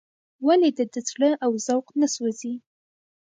ولې 0.45 0.69
د 0.77 0.79
ده 0.93 0.99
زړه 1.09 1.29
او 1.45 1.51
ذوق 1.65 1.85
نه 2.01 2.07
سوزي. 2.15 2.53